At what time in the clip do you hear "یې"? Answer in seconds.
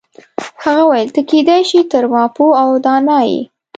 3.29-3.41